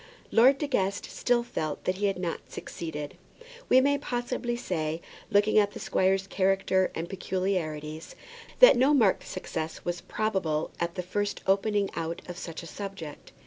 [0.31, 3.17] Lord De Guest still felt that he had not succeeded.
[3.69, 8.15] We may probably say, looking at the squire's character and peculiarities,
[8.61, 13.31] that no marked success was probable at the first opening out of such a subject.